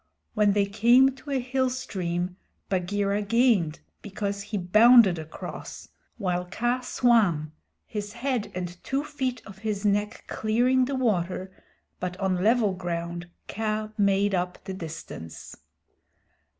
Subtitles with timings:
[0.33, 2.35] When they came to a hill stream,
[2.69, 7.51] Bagheera gained, because he bounded across while Kaa swam,
[7.85, 11.51] his head and two feet of his neck clearing the water,
[11.99, 15.55] but on level ground Kaa made up the distance.